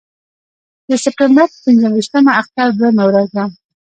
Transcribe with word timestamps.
د 0.89 0.91
سپټمبر 1.03 1.47
پر 1.51 1.59
پنځه 1.65 1.87
ویشتمه 1.91 2.31
اختر 2.41 2.67
دویمه 2.71 3.03
ورځ 3.09 3.29
وه. 3.35 3.45